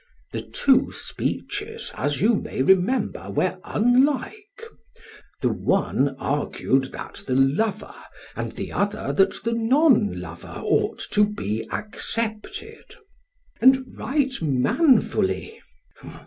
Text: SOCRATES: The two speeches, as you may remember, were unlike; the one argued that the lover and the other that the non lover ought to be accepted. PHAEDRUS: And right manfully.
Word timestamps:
SOCRATES: 0.31 0.31
The 0.47 0.51
two 0.57 0.91
speeches, 0.93 1.91
as 1.93 2.21
you 2.23 2.33
may 2.33 2.63
remember, 2.63 3.29
were 3.29 3.59
unlike; 3.63 4.63
the 5.43 5.53
one 5.53 6.15
argued 6.17 6.85
that 6.85 7.21
the 7.27 7.35
lover 7.35 7.93
and 8.35 8.51
the 8.53 8.71
other 8.71 9.13
that 9.13 9.43
the 9.43 9.53
non 9.53 10.19
lover 10.19 10.59
ought 10.65 11.05
to 11.11 11.23
be 11.23 11.67
accepted. 11.71 12.85
PHAEDRUS: 12.89 13.61
And 13.77 13.85
right 13.95 14.41
manfully. 14.41 15.61